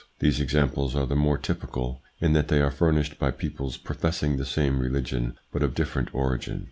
[0.17, 4.47] These examples are the more typical, in that they are furnished by peoples professing the
[4.47, 6.59] same religion but of different origin.